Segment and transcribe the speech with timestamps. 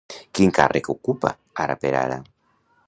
[0.37, 1.33] Quin càrrec ocupa
[1.67, 2.21] ara per ara?